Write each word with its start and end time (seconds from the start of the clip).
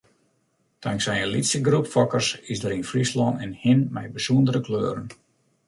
Tanksij 0.83 1.21
in 1.23 1.27
lytse 1.33 1.59
groep 1.67 1.87
fokkers 1.93 2.29
is 2.51 2.61
der 2.63 2.75
yn 2.77 2.87
Fryslân 2.89 3.35
in 3.45 3.53
hin 3.63 3.79
mei 3.93 4.07
bysûndere 4.13 4.61
kleuren. 4.67 5.07